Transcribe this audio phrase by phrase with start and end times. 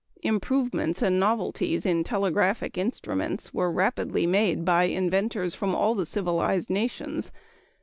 [0.23, 6.71] Improvements and novelties in telegraphic instruments were rapidly made by inventors from all the civilized
[6.71, 7.37] nations e.